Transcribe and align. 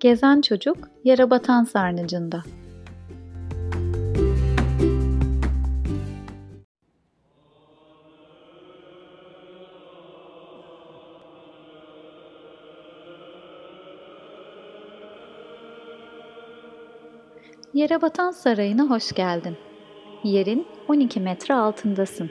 Gezen 0.00 0.40
çocuk 0.40 0.76
yara 1.04 1.30
batan 1.30 1.64
sarnıcında. 1.64 2.42
Yere 17.74 18.02
batan 18.02 18.30
sarayına 18.30 18.82
hoş 18.90 19.12
geldin. 19.12 19.56
Yerin 20.24 20.66
12 20.88 21.20
metre 21.20 21.54
altındasın 21.54 22.30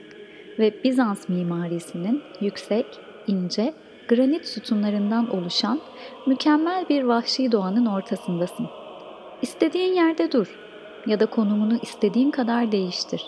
ve 0.59 0.83
Bizans 0.83 1.29
mimarisinin 1.29 2.23
yüksek, 2.41 2.99
ince, 3.27 3.73
granit 4.09 4.45
sütunlarından 4.45 5.29
oluşan 5.29 5.81
mükemmel 6.27 6.89
bir 6.89 7.03
vahşi 7.03 7.51
doğanın 7.51 7.85
ortasındasın. 7.85 8.67
İstediğin 9.41 9.93
yerde 9.93 10.31
dur 10.31 10.59
ya 11.05 11.19
da 11.19 11.25
konumunu 11.25 11.79
istediğin 11.81 12.31
kadar 12.31 12.71
değiştir. 12.71 13.25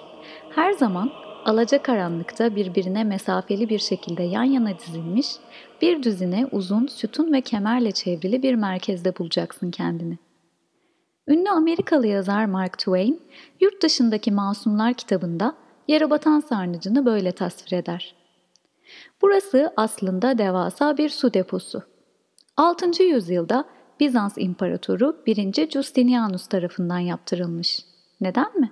Her 0.50 0.72
zaman 0.72 1.12
alaca 1.46 1.82
karanlıkta 1.82 2.56
birbirine 2.56 3.04
mesafeli 3.04 3.70
bir 3.70 3.80
şekilde 3.80 4.24
yan 4.24 4.44
yana 4.44 4.80
dizilmiş 4.80 5.28
bir 5.82 6.04
düzine 6.04 6.48
uzun 6.52 6.88
sütun 6.88 7.34
ve 7.34 7.42
kemerle 7.42 7.92
çevrili 7.92 8.44
bir 8.44 8.56
merkezde 8.56 9.18
bulacaksın 9.18 9.72
kendini. 9.72 10.18
Ünlü 11.28 11.50
Amerikalı 11.50 12.08
yazar 12.08 12.46
Mark 12.46 12.78
Twain, 12.78 13.22
Yurt 13.60 13.84
Dışındaki 13.84 14.32
Masumlar 14.32 14.94
kitabında 14.94 15.56
yere 15.88 16.10
batan 16.10 16.40
sarnıcını 16.40 17.06
böyle 17.06 17.32
tasvir 17.32 17.78
eder. 17.78 18.21
Burası 19.22 19.74
aslında 19.78 20.38
devasa 20.38 20.98
bir 20.98 21.10
su 21.10 21.34
deposu. 21.34 21.84
6. 22.58 23.04
yüzyılda 23.04 23.66
Bizans 24.00 24.34
İmparatoru 24.38 25.24
1. 25.26 25.70
Justinianus 25.72 26.48
tarafından 26.48 27.00
yaptırılmış. 27.00 27.80
Neden 28.22 28.60
mi? 28.60 28.72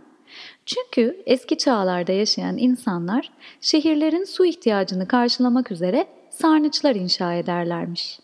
Çünkü 0.65 1.23
eski 1.25 1.57
çağlarda 1.57 2.11
yaşayan 2.11 2.57
insanlar 2.57 3.31
şehirlerin 3.61 4.23
su 4.23 4.45
ihtiyacını 4.45 5.07
karşılamak 5.07 5.71
üzere 5.71 6.07
sarnıçlar 6.29 6.95
inşa 6.95 7.33
ederlermiş. 7.33 8.19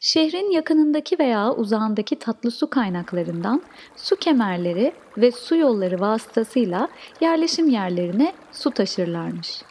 Şehrin 0.00 0.50
yakınındaki 0.50 1.18
veya 1.18 1.54
uzağındaki 1.54 2.18
tatlı 2.18 2.50
su 2.50 2.70
kaynaklarından 2.70 3.62
su 3.96 4.16
kemerleri 4.16 4.92
ve 5.16 5.30
su 5.30 5.56
yolları 5.56 6.00
vasıtasıyla 6.00 6.88
yerleşim 7.20 7.68
yerlerine 7.68 8.32
su 8.52 8.70
taşırlarmış. 8.70 9.62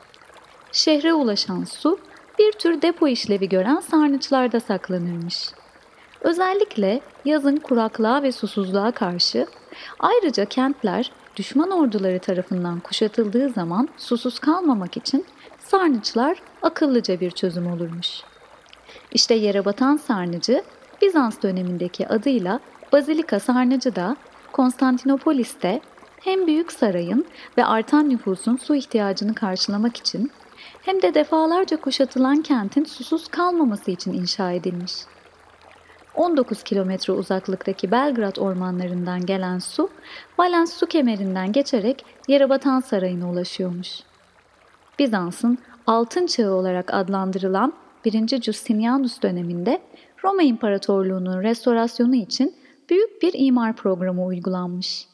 Şehre 0.72 1.14
ulaşan 1.14 1.64
su 1.64 2.00
bir 2.40 2.52
tür 2.52 2.82
depo 2.82 3.08
işlevi 3.08 3.50
gören 3.50 3.80
sarnıçlarda 3.80 4.60
saklanırmış. 4.60 5.50
Özellikle 6.22 7.02
yazın 7.26 7.58
kuraklığa 7.58 8.24
ve 8.24 8.32
susuzluğa 8.32 8.92
karşı 8.92 9.48
ayrıca 10.00 10.46
kentler 10.46 11.12
düşman 11.36 11.72
orduları 11.72 12.20
tarafından 12.20 12.80
kuşatıldığı 12.80 13.50
zaman 13.50 13.90
susuz 13.98 14.40
kalmamak 14.40 14.98
için 14.98 15.26
sarnıçlar 15.60 16.42
akıllıca 16.62 17.20
bir 17.20 17.32
çözüm 17.32 17.68
olurmuş. 17.68 18.22
İşte 19.12 19.36
yere 19.36 19.66
batan 19.66 19.98
sarnıcı 19.98 20.64
Bizans 21.02 21.42
dönemindeki 21.44 22.08
adıyla 22.08 22.60
Bazilika 22.92 23.40
Sarnıcı 23.40 23.96
da 23.96 24.16
Konstantinopolis'te 24.52 25.82
hem 26.22 26.48
büyük 26.48 26.72
sarayın 26.72 27.26
ve 27.58 27.66
artan 27.66 28.10
nüfusun 28.10 28.58
su 28.58 28.76
ihtiyacını 28.76 29.36
karşılamak 29.36 29.98
için 29.98 30.32
hem 30.90 31.02
de 31.02 31.14
defalarca 31.14 31.78
kuşatılan 31.78 32.42
kentin 32.42 32.84
susuz 32.84 33.28
kalmaması 33.28 33.92
için 33.92 34.14
inşa 34.14 34.52
edilmiş. 34.52 34.94
19 36.16 36.64
kilometre 36.64 37.14
uzaklıktaki 37.14 37.92
Belgrad 37.92 38.36
ormanlarından 38.38 39.26
gelen 39.26 39.60
su, 39.60 39.90
Valens 40.40 40.74
su 40.74 40.86
kemerinden 40.88 41.52
geçerek 41.52 42.06
Yerebatan 42.28 42.80
Sarayı'na 42.80 43.32
ulaşıyormuş. 43.32 44.00
Bizans'ın 45.00 45.58
altın 45.88 46.26
çağı 46.26 46.54
olarak 46.54 46.94
adlandırılan 46.94 47.74
1. 48.06 48.42
Justinianus 48.42 49.22
döneminde 49.22 49.82
Roma 50.24 50.44
İmparatorluğu'nun 50.44 51.44
restorasyonu 51.44 52.16
için 52.16 52.56
büyük 52.90 53.22
bir 53.22 53.34
imar 53.36 53.76
programı 53.76 54.26
uygulanmış. 54.26 55.08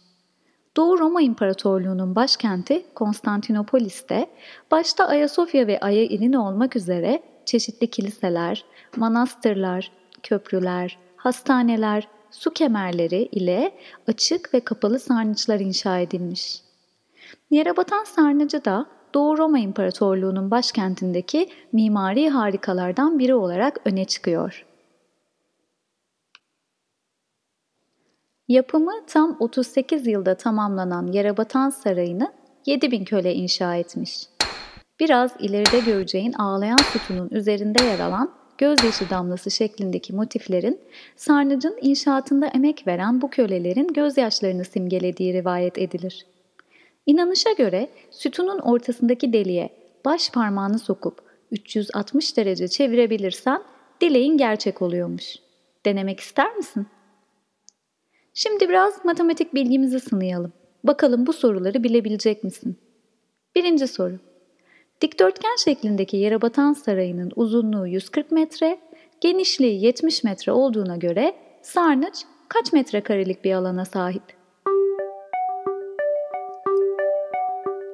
Doğu 0.77 0.99
Roma 0.99 1.21
İmparatorluğu'nun 1.21 2.15
başkenti 2.15 2.85
Konstantinopolis'te 2.95 4.27
başta 4.71 5.07
Ayasofya 5.07 5.67
ve 5.67 5.79
Aya 5.79 6.03
İrina 6.03 6.47
olmak 6.47 6.75
üzere 6.75 7.23
çeşitli 7.45 7.87
kiliseler, 7.87 8.65
manastırlar, 8.97 9.91
köprüler, 10.23 10.97
hastaneler, 11.15 12.07
su 12.31 12.53
kemerleri 12.53 13.29
ile 13.31 13.71
açık 14.07 14.53
ve 14.53 14.59
kapalı 14.59 14.99
sarnıçlar 14.99 15.59
inşa 15.59 15.99
edilmiş. 15.99 16.61
Yere 17.49 17.77
batan 17.77 18.03
sarnıcı 18.03 18.65
da 18.65 18.85
Doğu 19.13 19.37
Roma 19.37 19.59
İmparatorluğu'nun 19.59 20.51
başkentindeki 20.51 21.49
mimari 21.73 22.29
harikalardan 22.29 23.19
biri 23.19 23.35
olarak 23.35 23.79
öne 23.85 24.05
çıkıyor. 24.05 24.65
Yapımı 28.47 28.91
tam 29.07 29.37
38 29.39 30.07
yılda 30.07 30.35
tamamlanan 30.35 31.07
Yerebatan 31.07 31.69
Sarayı'nı 31.69 32.33
7000 32.65 33.05
köle 33.05 33.33
inşa 33.33 33.75
etmiş. 33.75 34.27
Biraz 34.99 35.31
ileride 35.39 35.79
göreceğin 35.79 36.33
ağlayan 36.33 36.77
sütunun 36.77 37.29
üzerinde 37.31 37.83
yer 37.83 37.99
alan 37.99 38.31
gözyaşı 38.57 39.09
damlası 39.09 39.51
şeklindeki 39.51 40.13
motiflerin 40.13 40.79
sarnıcın 41.15 41.77
inşaatında 41.81 42.47
emek 42.47 42.87
veren 42.87 43.21
bu 43.21 43.29
kölelerin 43.29 43.87
gözyaşlarını 43.87 44.65
simgelediği 44.65 45.33
rivayet 45.33 45.77
edilir. 45.77 46.25
İnanışa 47.05 47.51
göre 47.51 47.89
sütunun 48.11 48.59
ortasındaki 48.59 49.33
deliğe 49.33 49.69
baş 50.05 50.29
parmağını 50.29 50.79
sokup 50.79 51.21
360 51.51 52.37
derece 52.37 52.67
çevirebilirsen 52.67 53.61
dileğin 54.01 54.37
gerçek 54.37 54.81
oluyormuş. 54.81 55.35
Denemek 55.85 56.19
ister 56.19 56.55
misin? 56.55 56.87
Şimdi 58.37 58.69
biraz 58.69 59.05
matematik 59.05 59.53
bilgimizi 59.53 59.99
sınayalım. 59.99 60.53
Bakalım 60.83 61.27
bu 61.27 61.33
soruları 61.33 61.83
bilebilecek 61.83 62.43
misin? 62.43 62.77
Birinci 63.55 63.87
soru. 63.87 64.19
Dikdörtgen 65.01 65.55
şeklindeki 65.63 66.17
yere 66.17 66.41
batan 66.41 66.73
sarayının 66.73 67.31
uzunluğu 67.35 67.87
140 67.87 68.31
metre, 68.31 68.79
genişliği 69.21 69.83
70 69.83 70.23
metre 70.23 70.51
olduğuna 70.51 70.97
göre 70.97 71.35
sarnıç 71.61 72.23
kaç 72.49 72.73
metrekarelik 72.73 73.43
bir 73.43 73.53
alana 73.53 73.85
sahip? 73.85 74.23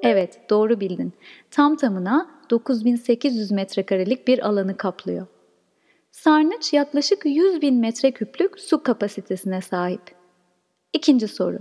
Evet, 0.04 0.40
doğru 0.50 0.80
bildin. 0.80 1.14
Tam 1.52 1.76
tamına 1.76 2.32
9800 2.50 3.52
metrekarelik 3.52 4.28
bir 4.28 4.48
alanı 4.48 4.78
kaplıyor. 4.78 5.28
Sarnıç 6.12 6.74
yaklaşık 6.74 7.26
100 7.26 7.62
bin 7.62 7.76
metreküplük 7.76 8.60
su 8.60 8.84
kapasitesine 8.84 9.62
sahip. 9.62 10.21
İkinci 10.94 11.28
soru. 11.28 11.60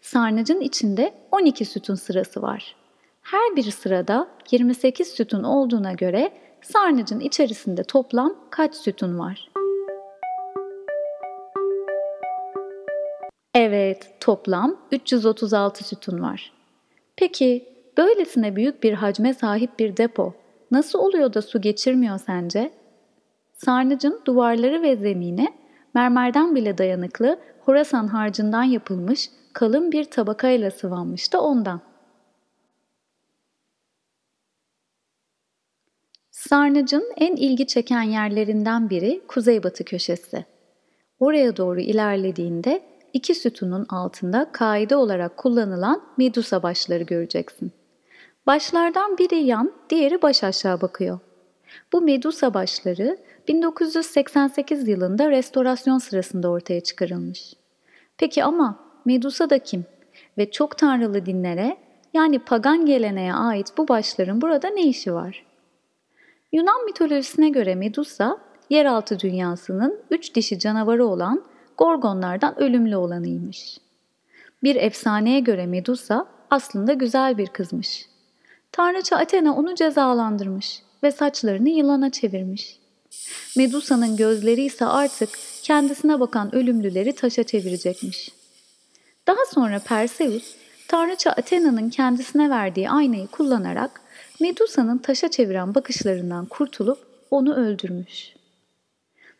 Sarnıcın 0.00 0.60
içinde 0.60 1.14
12 1.32 1.64
sütun 1.64 1.94
sırası 1.94 2.42
var. 2.42 2.76
Her 3.22 3.56
bir 3.56 3.70
sırada 3.70 4.28
28 4.50 5.08
sütun 5.08 5.42
olduğuna 5.42 5.92
göre 5.92 6.32
sarnıcın 6.62 7.20
içerisinde 7.20 7.84
toplam 7.84 8.34
kaç 8.50 8.74
sütun 8.74 9.18
var? 9.18 9.50
Evet, 13.54 14.14
toplam 14.20 14.76
336 14.92 15.84
sütun 15.84 16.22
var. 16.22 16.52
Peki, 17.16 17.68
böylesine 17.98 18.56
büyük 18.56 18.82
bir 18.82 18.92
hacme 18.92 19.34
sahip 19.34 19.78
bir 19.78 19.96
depo 19.96 20.34
nasıl 20.70 20.98
oluyor 20.98 21.34
da 21.34 21.42
su 21.42 21.60
geçirmiyor 21.60 22.18
sence? 22.18 22.70
Sarnıcın 23.52 24.20
duvarları 24.24 24.82
ve 24.82 24.96
zemini 24.96 25.48
mermerden 25.94 26.54
bile 26.54 26.78
dayanıklı 26.78 27.38
Horasan 27.66 28.06
harcından 28.06 28.62
yapılmış 28.62 29.30
kalın 29.52 29.92
bir 29.92 30.04
tabakayla 30.04 30.70
sıvanmış 30.70 31.32
da 31.32 31.40
ondan. 31.42 31.80
Sarnıcın 36.30 37.12
en 37.16 37.36
ilgi 37.36 37.66
çeken 37.66 38.02
yerlerinden 38.02 38.90
biri 38.90 39.22
kuzeybatı 39.28 39.84
köşesi. 39.84 40.44
Oraya 41.20 41.56
doğru 41.56 41.80
ilerlediğinde 41.80 42.82
iki 43.12 43.34
sütunun 43.34 43.86
altında 43.88 44.52
kaide 44.52 44.96
olarak 44.96 45.36
kullanılan 45.36 46.02
medusa 46.16 46.62
başları 46.62 47.02
göreceksin. 47.02 47.72
Başlardan 48.46 49.18
biri 49.18 49.36
yan, 49.36 49.72
diğeri 49.90 50.22
baş 50.22 50.44
aşağı 50.44 50.80
bakıyor. 50.80 51.18
Bu 51.92 52.00
medusa 52.00 52.54
başları 52.54 53.18
1988 53.48 54.88
yılında 54.88 55.30
restorasyon 55.30 55.98
sırasında 55.98 56.48
ortaya 56.48 56.80
çıkarılmış. 56.80 57.55
Peki 58.18 58.44
ama 58.44 58.78
Medusa 59.04 59.50
da 59.50 59.58
kim? 59.58 59.84
Ve 60.38 60.50
çok 60.50 60.78
tanrılı 60.78 61.26
dinlere 61.26 61.76
yani 62.14 62.38
pagan 62.38 62.86
geleneğe 62.86 63.34
ait 63.34 63.72
bu 63.78 63.88
başların 63.88 64.40
burada 64.40 64.68
ne 64.68 64.82
işi 64.82 65.14
var? 65.14 65.44
Yunan 66.52 66.84
mitolojisine 66.84 67.48
göre 67.48 67.74
Medusa 67.74 68.38
yeraltı 68.70 69.20
dünyasının 69.20 69.98
üç 70.10 70.34
dişi 70.34 70.58
canavarı 70.58 71.06
olan 71.06 71.42
Gorgonlardan 71.76 72.60
ölümlü 72.60 72.96
olanıymış. 72.96 73.78
Bir 74.62 74.76
efsaneye 74.76 75.40
göre 75.40 75.66
Medusa 75.66 76.26
aslında 76.50 76.92
güzel 76.92 77.38
bir 77.38 77.46
kızmış. 77.46 78.06
Tanrıça 78.72 79.16
Athena 79.16 79.56
onu 79.56 79.74
cezalandırmış 79.74 80.82
ve 81.02 81.10
saçlarını 81.10 81.68
yılana 81.68 82.10
çevirmiş. 82.10 82.78
Medusa'nın 83.56 84.16
gözleri 84.16 84.62
ise 84.62 84.86
artık 84.86 85.28
kendisine 85.66 86.20
bakan 86.20 86.54
ölümlüleri 86.54 87.14
taşa 87.14 87.42
çevirecekmiş. 87.42 88.30
Daha 89.26 89.44
sonra 89.54 89.78
Perseus, 89.78 90.54
Tanrıça 90.88 91.30
Athena'nın 91.30 91.90
kendisine 91.90 92.50
verdiği 92.50 92.90
aynayı 92.90 93.26
kullanarak 93.26 94.00
Medusa'nın 94.40 94.98
taşa 94.98 95.30
çeviren 95.30 95.74
bakışlarından 95.74 96.46
kurtulup 96.46 96.98
onu 97.30 97.54
öldürmüş. 97.54 98.34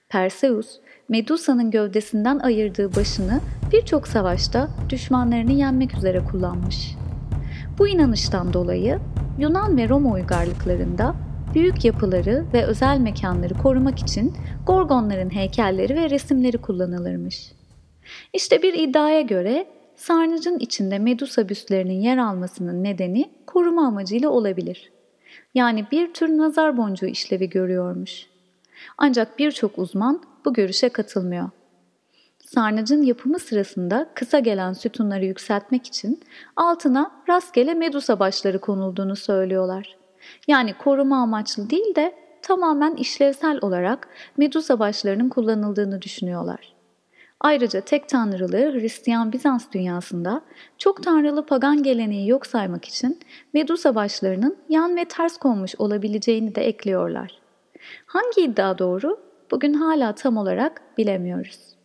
Perseus, 0.09 0.67
Medusa'nın 1.09 1.71
gövdesinden 1.71 2.39
ayırdığı 2.39 2.97
başını 2.97 3.41
birçok 3.73 4.09
savaşta 4.09 4.69
düşmanlarını 4.89 5.53
yenmek 5.53 5.97
üzere 5.97 6.25
kullanmış. 6.25 6.95
Bu 7.79 7.89
inanıştan 7.89 8.53
dolayı 8.53 8.99
Yunan 9.39 9.77
ve 9.77 9.89
Roma 9.89 10.13
uygarlıklarında 10.13 11.15
büyük 11.57 11.85
yapıları 11.85 12.45
ve 12.55 12.67
özel 12.67 12.99
mekanları 12.99 13.55
korumak 13.55 13.99
için 13.99 14.35
gorgonların 14.67 15.31
heykelleri 15.31 15.97
ve 15.97 16.11
resimleri 16.11 16.59
kullanılırmış. 16.59 17.53
İşte 18.33 18.63
bir 18.63 18.75
iddiaya 18.75 19.21
göre 19.21 19.67
sarnıcın 19.97 20.59
içinde 20.59 20.99
Medusa 20.99 21.49
büstlerinin 21.49 22.01
yer 22.01 22.19
almasının 22.19 22.85
nedeni 22.85 23.31
koruma 23.47 23.87
amacıyla 23.87 24.29
olabilir. 24.29 24.93
Yani 25.55 25.87
bir 25.93 26.15
tür 26.15 26.29
nazar 26.29 26.77
boncuğu 26.77 27.07
işlevi 27.07 27.51
görüyormuş. 27.51 28.27
Ancak 28.99 29.39
birçok 29.39 29.79
uzman 29.79 30.23
bu 30.45 30.53
görüşe 30.53 30.89
katılmıyor. 30.89 31.51
Sarnıcın 32.39 33.03
yapımı 33.03 33.39
sırasında 33.39 34.11
kısa 34.15 34.39
gelen 34.39 34.73
sütunları 34.73 35.25
yükseltmek 35.25 35.87
için 35.87 36.21
altına 36.57 37.11
rastgele 37.29 37.75
medusa 37.75 38.19
başları 38.19 38.61
konulduğunu 38.61 39.17
söylüyorlar. 39.17 40.06
Yani 40.49 40.75
koruma 40.75 41.17
amaçlı 41.23 41.71
değil 41.71 41.95
de 41.95 42.15
tamamen 42.43 42.95
işlevsel 42.95 43.59
olarak 43.63 44.09
medusa 44.37 44.79
başlarının 44.79 45.29
kullanıldığını 45.29 46.03
düşünüyorlar. 46.03 46.77
Ayrıca 47.41 47.81
tek 47.81 48.09
tanrılığı 48.09 48.73
Hristiyan 48.73 49.33
Bizans 49.33 49.73
dünyasında 49.73 50.43
çok 50.79 51.03
tanrılı 51.03 51.47
pagan 51.47 51.83
geleneği 51.83 52.29
yok 52.29 52.47
saymak 52.47 52.85
için 52.85 53.21
Medusa 53.53 53.95
başlarının 53.95 54.57
yan 54.69 54.97
ve 54.97 55.05
ters 55.05 55.37
konmuş 55.37 55.75
olabileceğini 55.79 56.55
de 56.55 56.67
ekliyorlar. 56.67 57.39
Hangi 58.07 58.41
iddia 58.43 58.79
doğru? 58.79 59.21
Bugün 59.51 59.75
hala 59.75 60.15
tam 60.15 60.37
olarak 60.37 60.83
bilemiyoruz. 60.99 61.76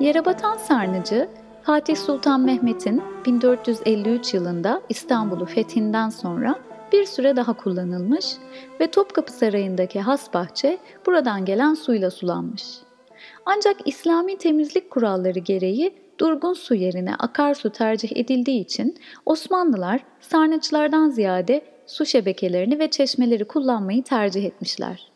Yere 0.00 0.24
batan 0.24 0.56
sarnıcı 0.56 1.28
Fatih 1.62 1.96
Sultan 1.96 2.40
Mehmet'in 2.40 3.02
1453 3.26 4.34
yılında 4.34 4.82
İstanbul'u 4.88 5.44
fethinden 5.46 6.08
sonra 6.08 6.54
bir 6.92 7.04
süre 7.04 7.36
daha 7.36 7.52
kullanılmış 7.52 8.26
ve 8.80 8.90
Topkapı 8.90 9.32
Sarayı'ndaki 9.32 10.00
has 10.00 10.34
bahçe 10.34 10.78
buradan 11.06 11.44
gelen 11.44 11.74
suyla 11.74 12.10
sulanmış. 12.10 12.64
Ancak 13.46 13.76
İslami 13.84 14.38
temizlik 14.38 14.90
kuralları 14.90 15.38
gereği 15.38 15.94
durgun 16.18 16.52
su 16.52 16.74
yerine 16.74 17.14
akarsu 17.18 17.70
tercih 17.70 18.16
edildiği 18.16 18.60
için 18.60 18.98
Osmanlılar 19.26 20.00
sarnıçlardan 20.20 21.10
ziyade 21.10 21.64
su 21.86 22.06
şebekelerini 22.06 22.78
ve 22.78 22.90
çeşmeleri 22.90 23.44
kullanmayı 23.44 24.02
tercih 24.02 24.44
etmişler. 24.44 25.10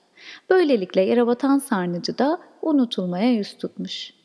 Böylelikle 0.51 1.01
yere 1.01 1.27
batan 1.27 1.59
sarnıcı 1.59 2.19
da 2.19 2.39
unutulmaya 2.63 3.33
yüz 3.33 3.57
tutmuş. 3.59 4.22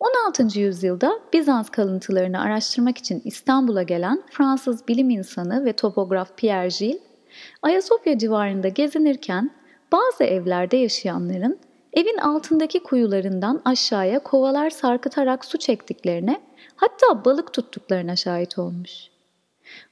16. 0.00 0.60
yüzyılda 0.60 1.20
Bizans 1.32 1.70
kalıntılarını 1.70 2.40
araştırmak 2.40 2.98
için 2.98 3.22
İstanbul'a 3.24 3.82
gelen 3.82 4.22
Fransız 4.30 4.88
bilim 4.88 5.10
insanı 5.10 5.64
ve 5.64 5.72
topograf 5.72 6.36
Pierre 6.36 6.68
Gilles, 6.68 7.02
Ayasofya 7.62 8.18
civarında 8.18 8.68
gezinirken 8.68 9.50
bazı 9.92 10.24
evlerde 10.24 10.76
yaşayanların 10.76 11.58
evin 11.92 12.18
altındaki 12.18 12.82
kuyularından 12.82 13.62
aşağıya 13.64 14.18
kovalar 14.18 14.70
sarkıtarak 14.70 15.44
su 15.44 15.58
çektiklerine, 15.58 16.40
hatta 16.76 17.24
balık 17.24 17.52
tuttuklarına 17.52 18.16
şahit 18.16 18.58
olmuş. 18.58 18.90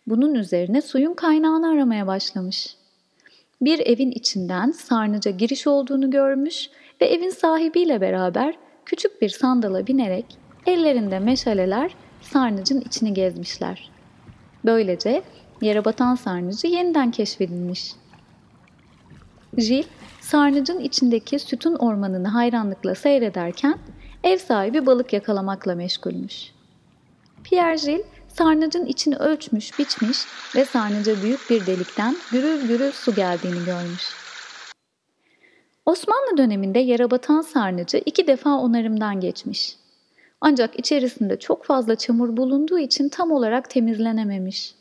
Bunun 0.07 0.35
üzerine 0.35 0.83
suyun 0.83 1.15
kaynağını 1.15 1.69
aramaya 1.69 2.07
başlamış. 2.07 2.77
Bir 3.61 3.79
evin 3.79 4.11
içinden 4.11 4.71
sarnıca 4.71 5.31
giriş 5.31 5.67
olduğunu 5.67 6.11
görmüş 6.11 6.71
ve 7.01 7.07
evin 7.07 7.31
sahibiyle 7.31 8.01
beraber 8.01 8.55
küçük 8.85 9.23
bir 9.23 9.29
sandala 9.29 9.87
binerek 9.87 10.27
ellerinde 10.67 11.19
meşaleler 11.19 11.95
sarnıcın 12.21 12.81
içini 12.81 13.15
gezmişler. 13.15 13.91
Böylece 14.65 15.23
yere 15.61 15.85
batan 15.85 16.15
sarnıcı 16.15 16.67
yeniden 16.67 17.11
keşfedilmiş. 17.11 17.93
Jill, 19.59 19.85
sarnıcın 20.21 20.81
içindeki 20.81 21.39
sütun 21.39 21.75
ormanını 21.75 22.29
hayranlıkla 22.29 22.95
seyrederken 22.95 23.79
ev 24.25 24.39
sahibi 24.39 24.87
balık 24.87 25.13
yakalamakla 25.13 25.75
meşgulmüş. 25.75 26.53
Pierre 27.45 27.79
Jill, 27.79 28.03
sarnıcın 28.29 28.87
içini 28.87 29.17
ölçmüş, 29.17 29.79
biçmiş 29.79 30.19
ve 30.57 30.65
sarnıca 30.65 31.23
büyük 31.23 31.51
bir 31.51 31.67
delikten 31.67 32.17
gürül 32.33 32.69
gürül 32.69 32.93
su 32.93 33.15
geldiğini 33.15 33.65
görmüş. 33.65 34.23
Osmanlı 35.93 36.37
döneminde 36.37 36.79
yere 36.79 37.11
batan 37.11 37.41
sarnıcı 37.41 38.03
iki 38.07 38.27
defa 38.27 38.51
onarımdan 38.51 39.21
geçmiş. 39.21 39.77
Ancak 40.41 40.79
içerisinde 40.79 41.39
çok 41.39 41.65
fazla 41.65 41.97
çamur 41.97 42.37
bulunduğu 42.37 42.79
için 42.79 43.09
tam 43.09 43.33
olarak 43.33 43.71
temizlenememiş. 43.71 44.75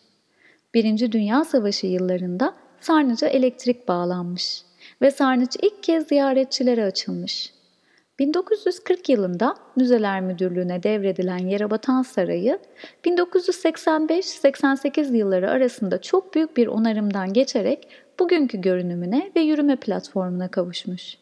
Birinci 0.74 1.12
Dünya 1.12 1.44
Savaşı 1.44 1.88
yıllarında 1.88 2.54
sarnıca 2.80 3.28
elektrik 3.28 3.88
bağlanmış 3.88 4.62
ve 5.02 5.12
sarnıç 5.12 5.58
ilk 5.62 5.84
kez 5.84 6.08
ziyaretçilere 6.08 6.86
açılmış. 6.86 7.54
1940 8.20 9.10
yılında 9.10 9.56
Müzeler 9.76 10.22
Müdürlüğü'ne 10.22 10.84
devredilen 10.84 11.48
Yerebatan 11.48 12.02
Sarayı, 12.02 12.60
1985-88 13.06 15.16
yılları 15.16 15.50
arasında 15.50 16.02
çok 16.02 16.36
büyük 16.36 16.58
bir 16.58 16.68
onarımdan 16.68 17.34
geçerek 17.34 17.88
bugünkü 18.22 18.62
görünümüne 18.62 19.32
ve 19.36 19.40
yürüme 19.40 19.76
platformuna 19.76 20.48
kavuşmuş. 20.48 21.18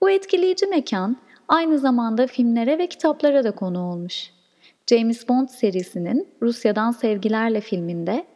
Bu 0.00 0.10
etkileyici 0.10 0.66
mekan 0.66 1.16
aynı 1.48 1.78
zamanda 1.78 2.26
filmlere 2.26 2.78
ve 2.78 2.86
kitaplara 2.86 3.44
da 3.44 3.50
konu 3.50 3.90
olmuş. 3.90 4.30
James 4.86 5.28
Bond 5.28 5.48
serisinin 5.48 6.28
Rusya'dan 6.42 6.90
Sevgilerle 6.90 7.60
filminde 7.60 8.26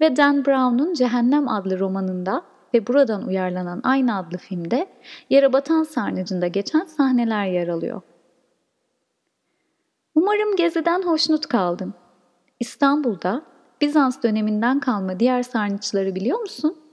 ve 0.00 0.16
Dan 0.16 0.44
Brown'un 0.44 0.94
Cehennem 0.94 1.48
adlı 1.48 1.78
romanında 1.78 2.42
ve 2.74 2.86
buradan 2.86 3.26
uyarlanan 3.26 3.80
aynı 3.84 4.16
adlı 4.16 4.38
filmde 4.38 4.86
yere 5.30 5.52
batan 5.52 5.82
sarnıcında 5.82 6.46
geçen 6.46 6.84
sahneler 6.84 7.46
yer 7.46 7.68
alıyor. 7.68 8.02
Umarım 10.14 10.56
geziden 10.56 11.02
hoşnut 11.02 11.46
kaldın. 11.46 11.94
İstanbul'da 12.60 13.42
Bizans 13.80 14.22
döneminden 14.22 14.80
kalma 14.80 15.20
diğer 15.20 15.42
sarnıçları 15.42 16.14
biliyor 16.14 16.40
musun? 16.40 16.87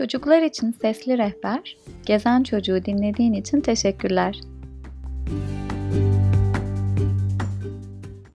Çocuklar 0.00 0.42
için 0.42 0.70
Sesli 0.70 1.18
Rehber, 1.18 1.76
Gezen 2.06 2.42
Çocuğu 2.42 2.84
dinlediğin 2.84 3.32
için 3.32 3.60
teşekkürler. 3.60 4.40